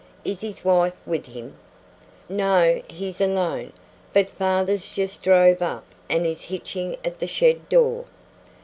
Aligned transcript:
Is 0.25 0.41
his 0.41 0.65
wife 0.65 0.99
with 1.05 1.27
him?" 1.27 1.55
"No; 2.27 2.81
he's 2.87 3.21
alone; 3.21 3.71
but 4.13 4.31
father's 4.31 4.87
just 4.87 5.21
drove 5.21 5.61
up 5.61 5.83
and 6.09 6.25
is 6.25 6.41
hitching 6.41 6.95
at 7.05 7.19
the 7.19 7.27
shed 7.27 7.69
door." 7.69 8.05